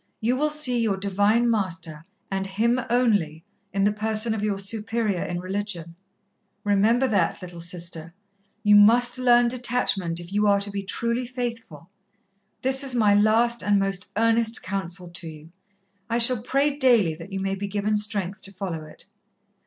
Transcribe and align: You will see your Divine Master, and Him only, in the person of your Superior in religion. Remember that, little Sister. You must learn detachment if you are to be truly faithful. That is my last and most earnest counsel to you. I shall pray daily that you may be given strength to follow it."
You 0.19 0.35
will 0.35 0.49
see 0.49 0.79
your 0.81 0.97
Divine 0.97 1.47
Master, 1.47 2.03
and 2.31 2.47
Him 2.47 2.81
only, 2.89 3.43
in 3.71 3.83
the 3.83 3.91
person 3.93 4.33
of 4.33 4.41
your 4.43 4.57
Superior 4.57 5.21
in 5.23 5.39
religion. 5.39 5.95
Remember 6.63 7.07
that, 7.07 7.39
little 7.39 7.61
Sister. 7.61 8.11
You 8.63 8.75
must 8.77 9.19
learn 9.19 9.47
detachment 9.47 10.19
if 10.19 10.33
you 10.33 10.47
are 10.47 10.59
to 10.59 10.71
be 10.71 10.81
truly 10.81 11.27
faithful. 11.27 11.91
That 12.63 12.83
is 12.83 12.95
my 12.95 13.13
last 13.13 13.61
and 13.61 13.77
most 13.77 14.11
earnest 14.17 14.63
counsel 14.63 15.07
to 15.11 15.29
you. 15.29 15.51
I 16.09 16.17
shall 16.17 16.41
pray 16.41 16.75
daily 16.77 17.13
that 17.13 17.31
you 17.31 17.39
may 17.39 17.53
be 17.53 17.67
given 17.67 17.95
strength 17.95 18.41
to 18.41 18.51
follow 18.51 18.83
it." 18.83 19.05